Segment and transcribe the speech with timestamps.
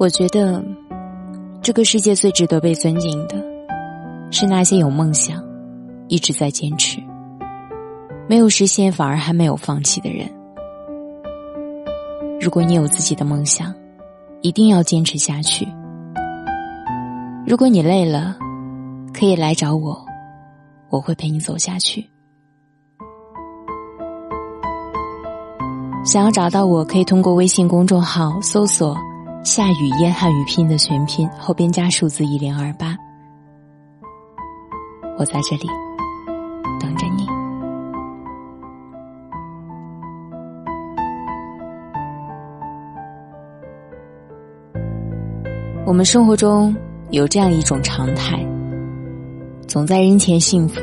[0.00, 0.62] 我觉得，
[1.60, 3.34] 这个世界最值得被尊敬的，
[4.30, 5.42] 是那些有梦想、
[6.06, 7.02] 一直在坚持、
[8.28, 10.30] 没有实现反而还没有放弃的人。
[12.40, 13.74] 如果你有自己的梦想，
[14.40, 15.66] 一定要坚持下去。
[17.44, 18.36] 如果你累了，
[19.12, 20.00] 可以来找我，
[20.90, 22.08] 我会陪你走下去。
[26.04, 28.96] 想要找到我，可以通过微信公众号搜索。
[29.48, 32.94] 夏雨嫣汉语拼音的全拼后边加数字一零二八，
[35.18, 35.66] 我在这里
[36.78, 37.26] 等着你。
[45.86, 46.76] 我们生活中
[47.08, 48.46] 有这样一种常态，
[49.66, 50.82] 总在人前幸福，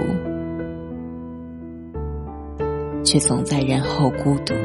[3.04, 4.56] 却总在人后孤独。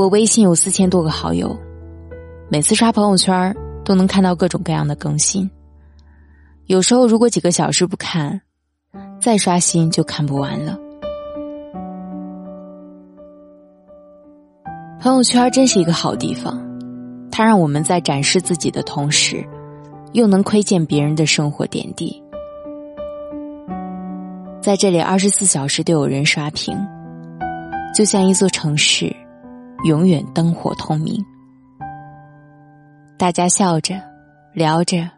[0.00, 1.54] 我微信有四千多个好友，
[2.48, 5.50] 每次刷朋友圈都能看到各种各样的更新。
[6.64, 8.40] 有时候如果几个小时不看，
[9.20, 10.78] 再刷新就看不完了。
[15.02, 16.58] 朋友圈真是一个好地方，
[17.30, 19.46] 它让我们在展示自己的同时，
[20.14, 22.22] 又能窥见别人的生活点滴。
[24.62, 26.74] 在这里，二十四小时都有人刷屏，
[27.94, 29.14] 就像一座城市。
[29.82, 31.24] 永远灯火通明，
[33.16, 33.94] 大家笑着、
[34.52, 35.08] 聊着、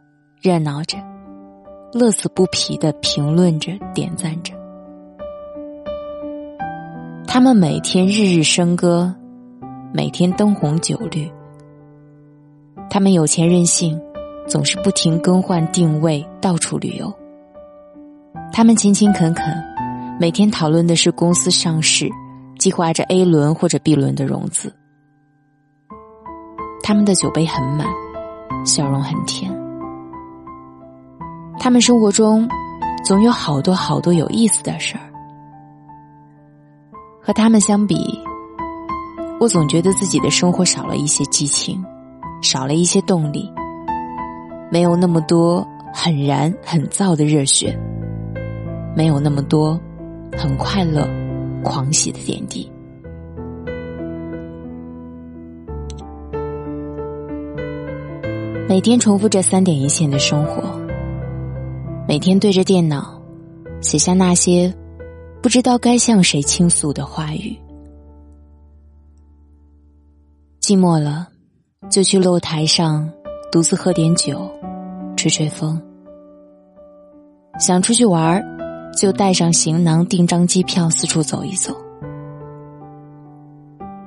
[0.40, 0.98] 热闹着，
[1.92, 4.54] 乐此不疲的评论着、点赞着。
[7.26, 9.12] 他们每天日日笙歌，
[9.92, 11.28] 每天灯红酒绿。
[12.88, 14.00] 他们有钱任性，
[14.46, 17.12] 总是不停更换定位，到处旅游。
[18.52, 19.52] 他们勤勤恳恳，
[20.20, 22.08] 每天讨论的是公司上市。
[22.62, 24.72] 计划着 A 轮或者 B 轮的融资，
[26.80, 27.88] 他们的酒杯很满，
[28.64, 29.52] 笑容很甜。
[31.58, 32.48] 他们生活中
[33.04, 35.02] 总有好多好多有意思的事儿。
[37.20, 37.96] 和他们相比，
[39.40, 41.84] 我总觉得自己的生活少了一些激情，
[42.42, 43.52] 少了一些动力，
[44.70, 47.76] 没有那么多很燃很燥的热血，
[48.94, 49.76] 没有那么多
[50.38, 51.21] 很快乐。
[51.62, 52.70] 狂喜的点滴，
[58.68, 60.62] 每天重复着三点一线的生活，
[62.08, 63.20] 每天对着电脑
[63.80, 64.74] 写下那些
[65.42, 67.56] 不知道该向谁倾诉的话语。
[70.60, 71.28] 寂寞了，
[71.90, 73.10] 就去露台上
[73.50, 74.50] 独自喝点酒，
[75.16, 75.80] 吹吹风。
[77.58, 78.61] 想出去玩儿。
[78.96, 81.74] 就带上行囊，订张机票，四处走一走。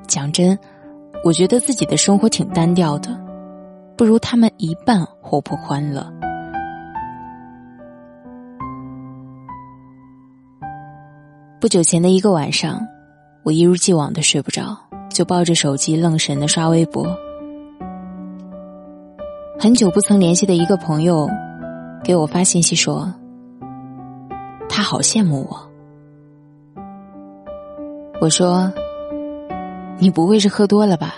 [0.08, 0.58] 讲真，
[1.24, 3.10] 我觉得自己的生活挺单调的，
[3.98, 6.06] 不如他们一半活泼欢乐。
[11.60, 12.80] 不久前的一个晚上，
[13.44, 14.78] 我一如既往的睡不着，
[15.10, 17.08] 就抱着手机愣神的刷微博。
[19.60, 21.28] 很久不曾联系的一个朋友，
[22.04, 23.12] 给我发信息说。
[24.76, 25.58] 他好羡慕我。
[28.20, 28.70] 我说
[30.00, 31.16] ：“你不会是喝多了吧？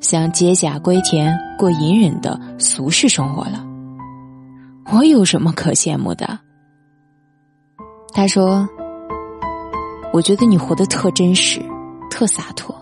[0.00, 3.62] 想解甲归田，过隐忍的俗世生活了？
[4.94, 6.38] 我有什么可羡慕的？”
[8.14, 8.66] 他说
[10.10, 11.60] ：“我觉得你活得特真实，
[12.10, 12.74] 特洒脱。”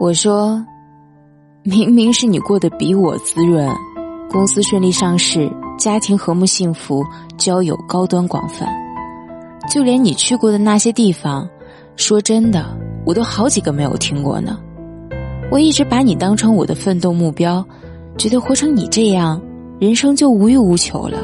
[0.00, 0.66] 我说
[1.62, 3.72] ：“明明是你过得比我滋润。”
[4.34, 7.04] 公司顺利上市，家庭和睦幸福，
[7.38, 8.66] 交友高端广泛，
[9.70, 11.48] 就连你去过的那些地方，
[11.94, 12.66] 说真的，
[13.06, 14.58] 我都好几个没有听过呢。
[15.52, 17.64] 我一直把你当成我的奋斗目标，
[18.18, 19.40] 觉得活成你这样，
[19.78, 21.16] 人生就无欲无求了。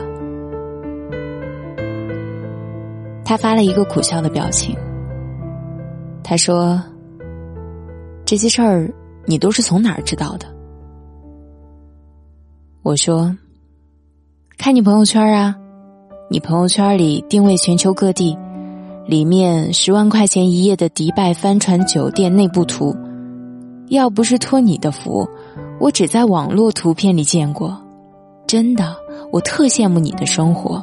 [3.25, 4.77] 他发了一个苦笑的表情。
[6.23, 6.81] 他说
[8.25, 8.89] ：“这些事儿，
[9.27, 10.47] 你都是从哪儿知道的？”
[12.83, 13.37] 我说
[14.57, 15.55] ：“看你朋友圈啊，
[16.31, 18.35] 你朋友圈里定位全球各地，
[19.07, 22.97] 里面十万块钱一夜的迪拜帆船酒店内部图，
[23.89, 25.29] 要不是托你的福，
[25.79, 27.79] 我只在网络图片里见过。
[28.47, 28.97] 真的，
[29.31, 30.83] 我特羡慕你的生活。”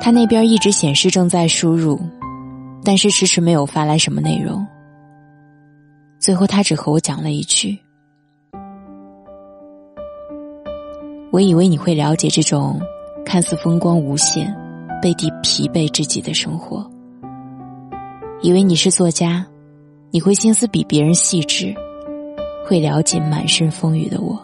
[0.00, 2.00] 他那边一直显示正在输入，
[2.82, 4.66] 但是迟迟没有发来什么内容。
[6.18, 7.78] 最后，他只和我讲了一句。
[11.32, 12.80] 我以为你会了解这种
[13.24, 14.52] 看似风光无限，
[15.00, 16.84] 背地疲惫至极的生活。
[18.42, 19.46] 以为你是作家，
[20.10, 21.72] 你会心思比别人细致，
[22.66, 24.40] 会了解满身风雨的我。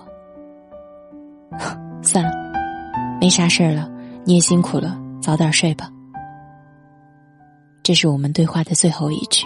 [2.03, 2.31] 算了，
[3.21, 3.91] 没啥事儿了，
[4.25, 5.91] 你也辛苦了，早点睡吧。
[7.83, 9.44] 这是我们对话的最后一句。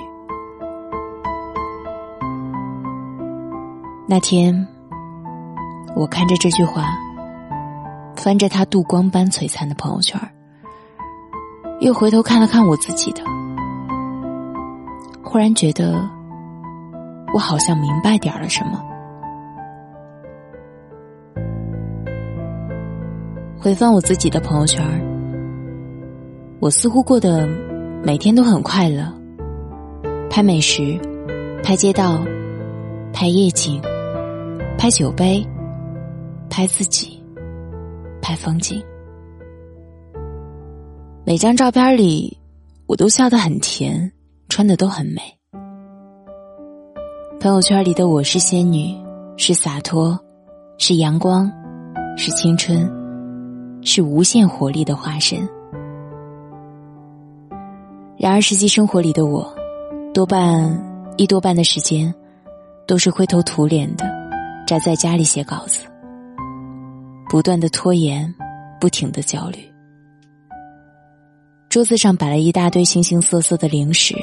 [4.07, 4.67] 那天，
[5.97, 6.85] 我看着这句话，
[8.17, 10.21] 翻着他镀光般璀璨的朋友圈
[11.81, 13.23] 又回头看了看我自己的，
[15.23, 16.07] 忽然觉得，
[17.33, 18.83] 我好像明白点了什么。
[23.59, 24.83] 回放我自己的朋友圈
[26.61, 27.47] 我似乎过得
[28.03, 29.11] 每天都很快乐，
[30.31, 30.99] 拍美食，
[31.63, 32.23] 拍街道，
[33.13, 33.81] 拍夜景，
[34.79, 35.47] 拍酒杯，
[36.49, 37.20] 拍自己，
[38.31, 38.81] 拍风景。
[41.25, 42.39] 每张照片里，
[42.87, 44.13] 我都笑得很甜，
[44.49, 45.21] 穿的都很美。
[47.41, 48.97] 朋友圈里的我是仙女，
[49.37, 50.17] 是洒脱，
[50.79, 51.51] 是阳光，
[52.17, 52.89] 是青春。
[53.83, 55.41] 是无限活力的化身。
[58.17, 59.53] 然而，实际生活里的我，
[60.15, 62.15] 多半一多半的时间，
[62.87, 64.05] 都是灰头土脸的，
[64.69, 65.81] 宅在家里写稿子，
[67.31, 68.35] 不断的拖延，
[68.81, 69.59] 不停的焦虑。
[71.69, 74.17] 桌子上摆了一大堆形形色色的零食，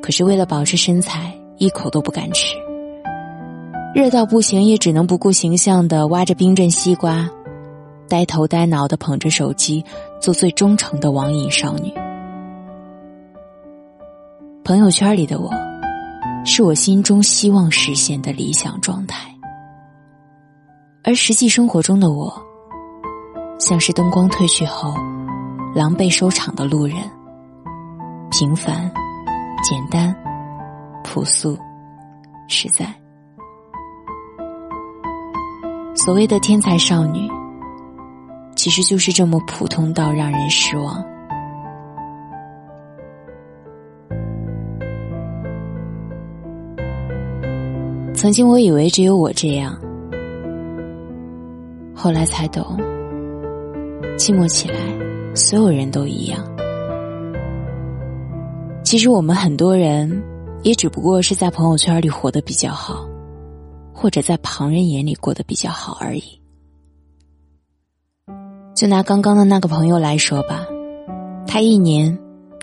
[0.00, 2.54] 可是为了保持身材，一口都不敢吃。
[3.96, 7.28] 热到不行，也只能不顾形象的挖着冰镇西瓜。
[8.08, 9.84] 呆头呆脑的捧着手机，
[10.20, 11.92] 做最忠诚的网瘾少女。
[14.62, 15.50] 朋友圈里的我，
[16.44, 19.34] 是我心中希望实现的理想状态，
[21.02, 22.32] 而实际生活中的我，
[23.58, 24.92] 像是灯光褪去后，
[25.74, 26.96] 狼狈收场的路人。
[28.30, 28.90] 平凡、
[29.62, 30.14] 简单、
[31.02, 31.56] 朴素、
[32.46, 32.94] 实在。
[35.94, 37.28] 所谓的天才少女。
[38.54, 41.02] 其实就是这么普通到让人失望。
[48.12, 49.78] 曾经我以为只有我这样，
[52.00, 52.64] 后来才懂，
[54.16, 54.78] 寂寞起来，
[55.34, 56.38] 所有人都一样。
[58.84, 60.22] 其实我们很多人，
[60.62, 63.04] 也只不过是在朋友圈里活得比较好，
[63.92, 66.40] 或者在旁人眼里过得比较好而已。
[68.76, 70.64] 就拿刚刚的那个朋友来说吧，
[71.48, 72.16] 他一年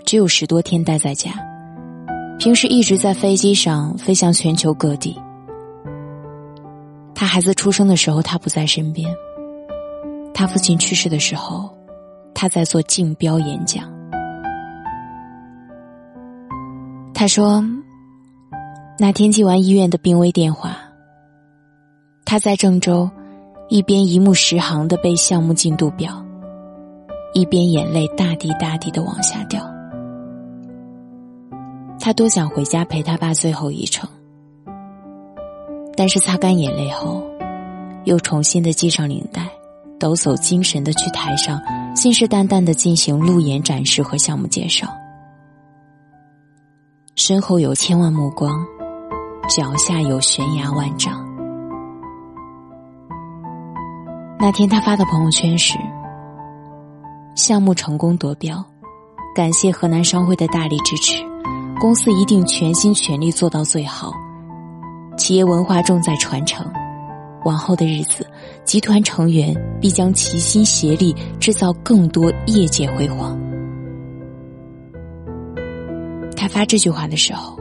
[0.06, 1.32] 只有十多天待在家，
[2.38, 5.14] 平时一直在飞机上飞向全球各地。
[7.14, 9.10] 他孩子出生的时候，他不在身边；
[10.38, 11.74] 他父亲去世的时候，
[12.34, 13.90] 他在做竞标演讲。
[17.14, 17.64] 他说，
[18.98, 20.76] 那天接完医院的病危电话，
[22.26, 23.08] 他在郑州。
[23.68, 26.24] 一边一目十行的背项目进度表，
[27.34, 29.60] 一边眼泪大滴大滴的往下掉。
[31.98, 34.08] 他多想回家陪他爸最后一程，
[35.96, 37.24] 但是擦干眼泪后，
[38.04, 39.50] 又重新的系上领带，
[39.98, 41.60] 抖擞精神的去台上，
[41.94, 44.86] 信誓旦旦的进行路演展示和项目介绍。
[47.14, 48.52] 身后有千万目光，
[49.48, 51.24] 脚下有悬崖万丈。
[54.38, 55.78] 那天他发的朋友圈是：
[57.34, 58.62] 项目成功夺标，
[59.34, 61.24] 感谢河南商会的大力支持，
[61.80, 64.12] 公司一定全心全力做到最好。
[65.16, 66.70] 企业文化重在传承，
[67.46, 68.26] 往后的日子，
[68.66, 73.38] 集团成员必将齐心协力，制造更多业界辉煌。
[76.36, 77.56] 他发这句话的时候，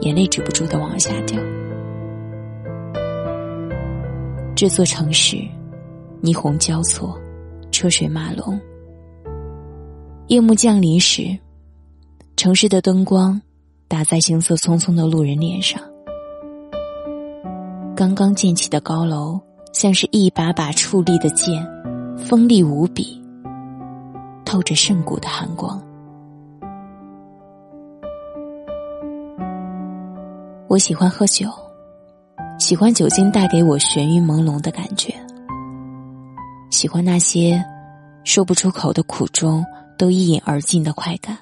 [0.00, 1.36] 眼泪止不住的往下掉。
[4.54, 5.36] 这座城市，
[6.22, 7.20] 霓虹交错，
[7.72, 8.58] 车水马龙。
[10.28, 11.36] 夜幕降临时，
[12.36, 13.40] 城市的灯光
[13.88, 15.80] 打在行色匆匆的路人脸上。
[17.96, 19.40] 刚刚建起的高楼，
[19.72, 21.66] 像是一把把矗立的剑，
[22.16, 23.22] 锋利无比，
[24.44, 25.80] 透着圣骨的寒光。
[30.68, 31.48] 我喜欢喝酒。
[32.58, 35.14] 喜欢酒精带给我眩晕朦胧的感觉，
[36.70, 37.64] 喜欢那些
[38.24, 39.64] 说不出口的苦衷
[39.96, 41.38] 都一饮而尽的快感，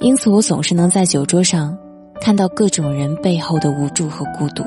[0.00, 1.78] 因此我总是能在酒桌上
[2.20, 4.64] 看到各种人背后的无助和孤独。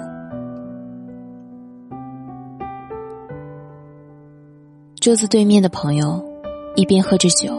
[5.00, 6.22] 桌子对面的朋友
[6.75, 7.58] 一边喝着酒，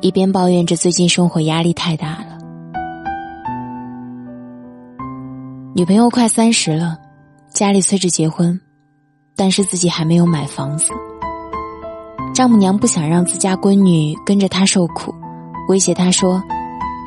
[0.00, 2.38] 一边抱怨着最近生活压力太大了。
[5.74, 6.96] 女朋友快三十了，
[7.48, 8.60] 家里催着结婚，
[9.34, 10.92] 但是自己还没有买房子。
[12.32, 15.12] 丈母娘不想让自家闺女跟着她受苦，
[15.68, 16.40] 威胁她说：“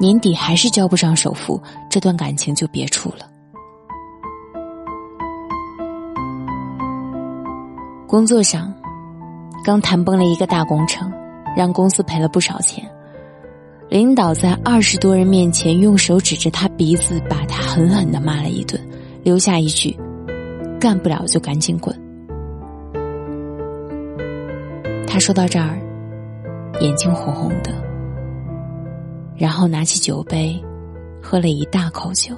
[0.01, 3.19] 年底还是交不上首付，这段感情就别处了。”
[8.05, 8.73] 工作上，
[9.63, 11.11] 刚谈崩了一个大工程，
[11.55, 12.83] 让公司赔了不少钱。
[13.89, 18.81] 领导在二十多人面前用手指着他鼻子，把他狠狠的骂了一顿，
[19.21, 19.95] 留下一句
[20.79, 21.93] ：“干不了就赶紧滚。”
[25.05, 25.77] 他说到这儿，
[26.79, 27.71] 眼睛红红的，
[29.35, 30.57] 然后拿起酒杯，
[31.21, 32.33] 喝了一大口酒。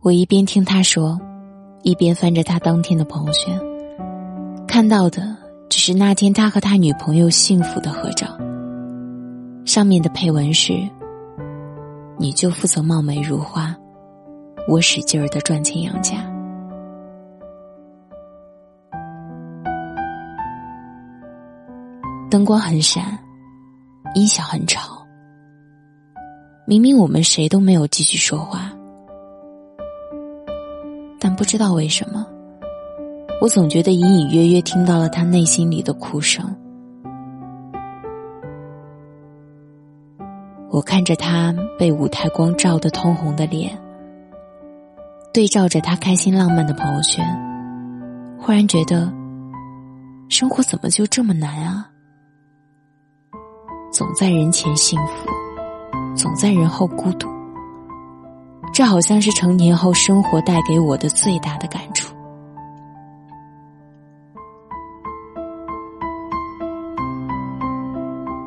[0.00, 1.16] 我一边听他说，
[1.86, 3.56] 一边翻着他当天的朋友圈，
[4.66, 5.36] 看到的
[5.68, 8.26] 只是那天他和他女朋友幸福的合照。
[9.64, 10.72] 上面的配文是
[12.18, 13.72] ：“你就负责貌美如花，
[14.66, 16.16] 我使劲儿的赚钱养家。”
[22.28, 23.16] 灯光很闪，
[24.16, 25.06] 音响很吵。
[26.66, 28.72] 明明我们谁都没有继续说话，
[31.36, 32.26] 不知道为什么，
[33.42, 36.44] 我总觉得隐隐约约听到了他内心里的哭声。
[40.70, 43.78] 我看着他被舞台光照得通红的脸，
[45.32, 47.24] 对照着他开心浪漫的朋友圈，
[48.38, 49.12] 忽然觉得，
[50.28, 51.86] 生活怎么就这么难啊？
[53.92, 55.28] 总在人前幸福，
[56.16, 57.35] 总在人后孤独。
[58.72, 62.14] 这好像是成年后生活带给我的最大的感触。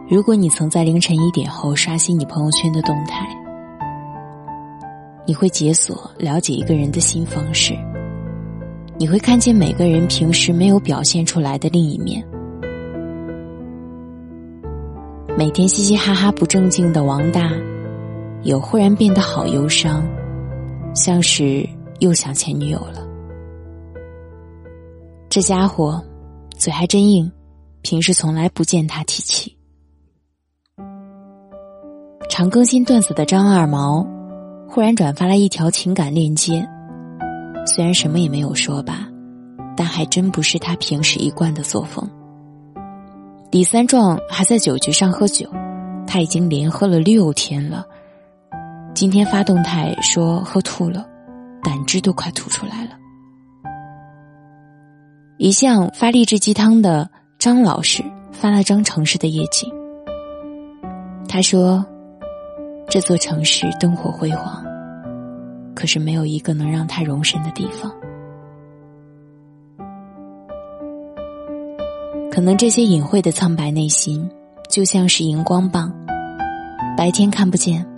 [0.07, 3.27] 如果你曾在凌晨一点后刷新你朋友圈的动态，
[5.25, 7.75] 你会解锁了解一个人的新方式，
[8.97, 12.25] 你会看见每个人平时没有表现出来的另一面。
[15.37, 17.51] 每天嘻嘻哈哈不正经的王大，
[18.41, 20.07] 有忽然变得好忧伤，
[20.95, 21.67] 像是
[21.99, 23.05] 又想前女友了。
[25.29, 26.01] 这家伙
[26.57, 27.29] 嘴还真硬，
[27.81, 29.55] 平时从来不见他提起。
[32.29, 34.07] 常更新段子的张二毛，
[34.69, 36.65] 忽然转发了一条情感链接，
[37.65, 39.09] 虽然什么也没有说吧，
[39.75, 42.09] 但还真不是他平时一贯的作风。
[43.51, 45.49] 李三壮还在酒局上喝酒，
[46.07, 47.85] 他已经连喝了六天了。
[48.99, 51.07] 今天发动态说喝吐了，
[51.63, 52.89] 胆汁都快吐出来了。
[55.37, 58.03] 一向发励志鸡汤的张老师
[58.33, 59.71] 发了张城市的夜景。
[61.29, 61.85] 他说
[62.91, 64.61] ：“这座城市灯火辉煌，
[65.73, 67.89] 可是没有一个能让他容身的地方。”
[72.29, 74.29] 可能这些隐晦的苍白内心，
[74.67, 75.89] 就像是荧光棒，
[76.97, 77.88] 白天看不见，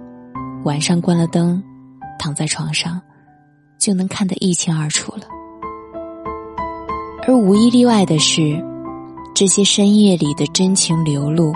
[0.63, 1.61] 晚上关了灯，
[2.19, 3.01] 躺在床上，
[3.79, 5.23] 就能看得一清二楚了。
[7.27, 8.63] 而无一例外的是，
[9.33, 11.51] 这些深夜里的真情流露，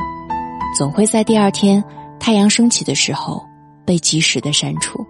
[0.75, 1.83] 总会在第二天
[2.19, 3.43] 太阳升起的时候
[3.85, 5.05] 被及时的删除。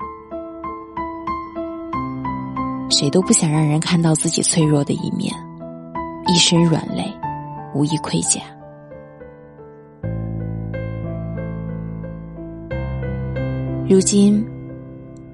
[2.89, 5.33] 谁都不想让人看到自己脆弱的一面，
[6.27, 7.05] 一身软肋。
[7.73, 8.39] 无一盔甲。
[13.87, 14.43] 如今，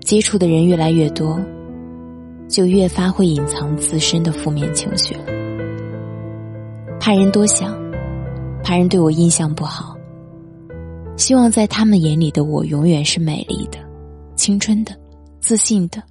[0.02, 1.40] 接触的人越来越多，
[2.50, 5.24] 就越发会隐藏自身的负面情绪了。
[7.00, 7.74] 怕人多想，
[8.62, 9.96] 怕人对我印象不好。
[11.16, 13.78] 希望在他们眼里的我永远是美丽的、
[14.36, 14.94] 青春的、
[15.40, 16.04] 自信的，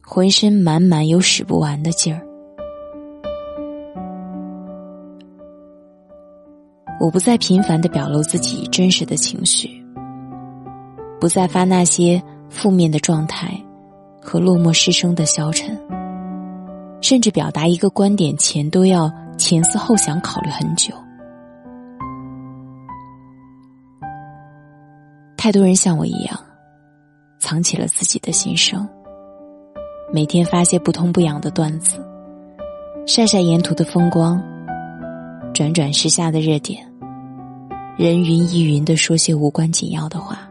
[0.00, 2.26] 浑身满满有使不完的劲儿。
[6.98, 9.79] 我不再频繁的表露自己真实的情绪，
[11.20, 13.52] 不再发那些负面的状态
[14.20, 15.78] 和落寞失声的消沉，
[17.02, 20.94] 甚至表达一个观点前都要前思后想考虑很久。
[25.36, 26.38] 太多人像我一样，
[27.38, 28.88] 藏起了自己的心声，
[30.12, 31.98] 每天发些不痛不痒的段子，
[33.06, 34.42] 晒晒沿途的风光，
[35.54, 36.86] 转转时下的热点。
[37.96, 40.49] 人云亦云的说些无关紧要的话，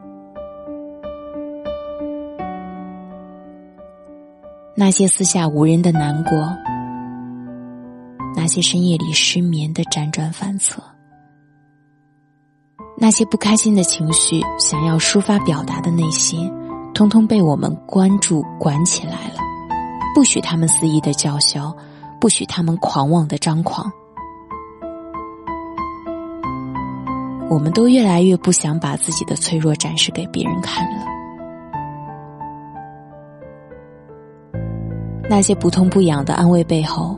[4.79, 6.31] 那些私下无人的难过，
[8.33, 10.81] 那些深夜里失眠的辗转反侧，
[12.97, 16.49] 那些不开心的情绪，想要抒发表达的内心，
[16.93, 19.41] 通通被我们关注管起来了，
[20.15, 21.75] 不许他们肆意的叫嚣，
[22.17, 23.91] 不许他们狂妄的张狂。
[27.49, 31.18] 我们都越来越不想把自己的脆弱展示给别人看了。
[35.29, 37.15] 那些不痛不痒的安慰背后，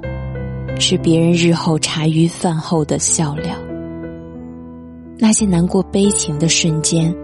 [0.77, 3.55] 是别人日后茶余饭后的笑料。
[5.17, 7.15] 那些难过悲情的瞬间，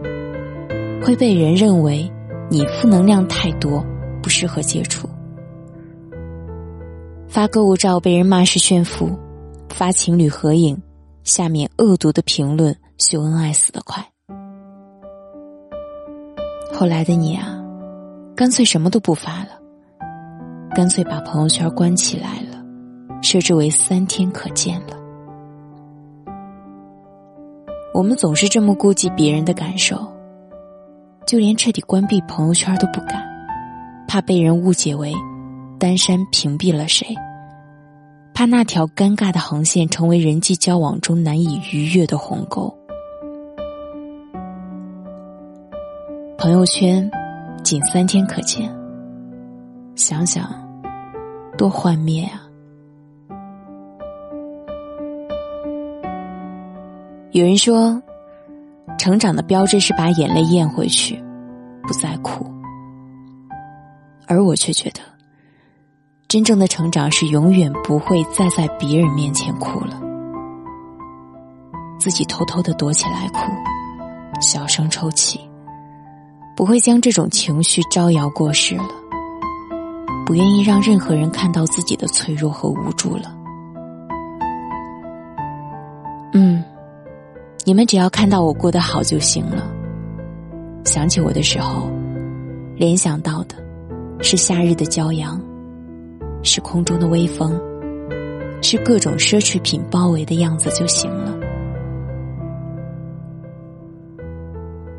[1.04, 2.10] 会被人认为
[2.50, 3.86] 你负能量太多，
[4.24, 5.10] 不适合接触。
[7.28, 9.10] 发购物照被人骂是炫富，
[9.68, 10.82] 发情侣合影，
[11.26, 14.02] 下面恶毒的评论秀恩爱死得快。
[16.74, 17.60] 后来的你啊，
[18.36, 19.57] 干脆什么都不发了。
[20.78, 22.64] 干脆把朋友圈关起来了，
[23.24, 24.96] 设置为三天可见了。
[27.96, 29.98] 我们总是这么顾及别人的感受，
[31.26, 33.28] 就连彻底关闭朋友圈都不敢，
[34.08, 35.12] 怕被人误解为
[35.80, 37.08] 单山屏蔽了谁，
[38.36, 42.72] 怕那条尴尬的横线成为人际交往中难以逾越的鸿沟。
[46.38, 47.10] 朋友圈
[47.64, 48.72] 仅三天可见，
[49.96, 50.67] 想想。
[51.58, 52.44] 多幻灭啊！
[57.32, 58.02] 有人说，
[58.98, 61.22] 成长的标志是把眼泪咽回去，
[61.84, 62.46] 不再哭。
[64.28, 65.02] 而我却觉得，
[66.28, 70.00] 真正的成长是永远不会再在别人面前哭了，
[72.00, 73.40] 自己偷偷的躲起来哭，
[74.42, 75.40] 小声抽泣，
[76.56, 78.90] 不会将这种情绪招摇过市了。
[80.28, 83.34] 不愿意让任何人看到自己的脆弱和无助了。
[86.34, 86.62] 嗯，
[87.64, 89.72] 你们只要看到我过得好就行了。
[90.84, 91.90] 想起我的时候，
[92.76, 93.56] 联想到的
[94.20, 95.42] 是夏日的骄阳，
[96.44, 97.58] 是空中的微风，
[98.62, 101.34] 是各种奢侈品包围的样子就行了。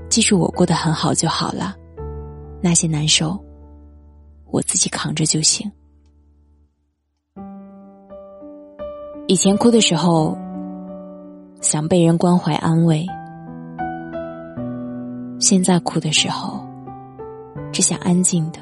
[0.08, 1.74] 记住我过得很好就好了，
[2.62, 3.38] 那些难受。
[4.50, 5.70] 我自己扛着就行。
[9.26, 10.36] 以前哭的时候，
[11.60, 13.04] 想被人关怀安慰；
[15.38, 16.66] 现在哭的时候，
[17.70, 18.58] 只想安静的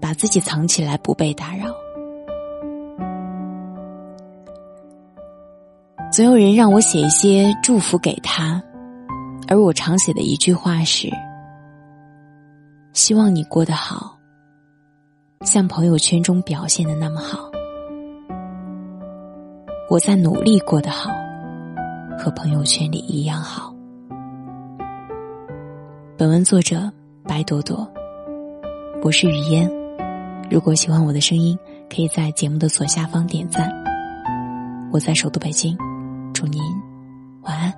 [0.00, 1.66] 把自己藏起来，不被打扰。
[6.10, 8.62] 总有人让我写一些祝福给他，
[9.48, 11.10] 而我常写的一句话是：
[12.94, 14.15] 希望你过得好。
[15.46, 17.48] 像朋友圈中表现的那么好，
[19.88, 21.08] 我在努力过得好，
[22.18, 23.72] 和朋友圈里一样好。
[26.18, 26.90] 本文作者
[27.22, 27.88] 白朵朵，
[29.04, 29.70] 我是雨嫣。
[30.50, 31.56] 如果喜欢我的声音，
[31.88, 33.72] 可以在节目的左下方点赞。
[34.92, 35.78] 我在首都北京，
[36.34, 36.60] 祝您
[37.42, 37.72] 晚安。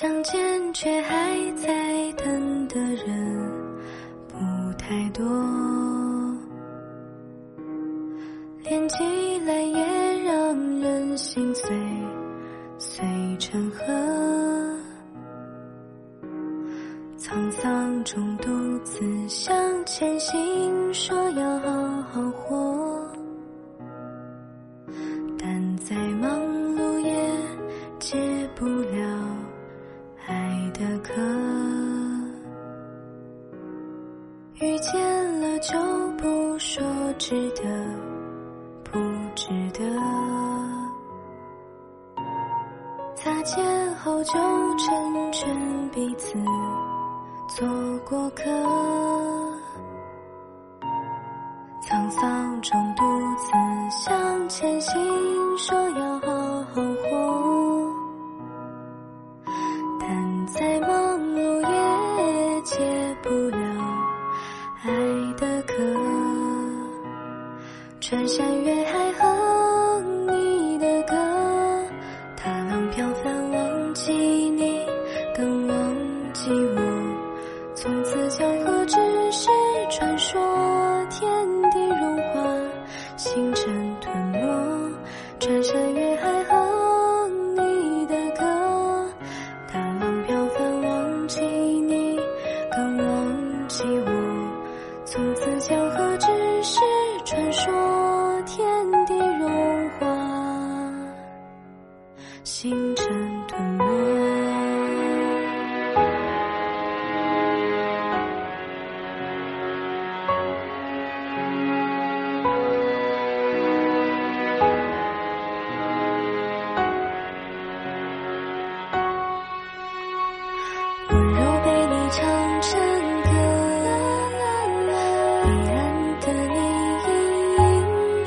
[0.00, 3.50] 相见却还在等的人
[4.28, 5.26] 不太多，
[43.20, 44.32] 擦肩后就
[44.78, 46.38] 成全彼此，
[47.48, 47.68] 做
[48.08, 48.44] 过客。
[51.82, 53.02] 沧桑中独
[53.36, 53.50] 自
[53.90, 55.47] 向前行。
[85.60, 85.97] 穿山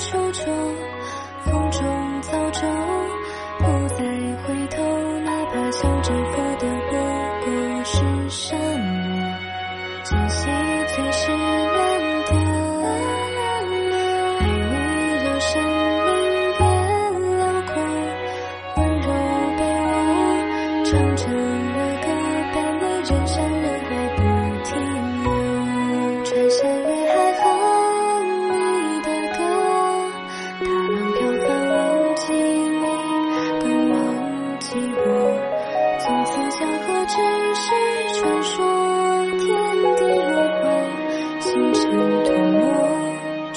[0.01, 0.50] 求求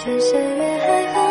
[0.05, 1.24] 穿山越海